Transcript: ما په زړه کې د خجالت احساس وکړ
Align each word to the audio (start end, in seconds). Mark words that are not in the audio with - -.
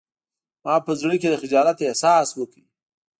ما 0.63 0.75
په 0.85 0.91
زړه 1.01 1.15
کې 1.21 1.27
د 1.31 1.35
خجالت 1.41 1.77
احساس 1.87 2.27
وکړ 2.35 2.63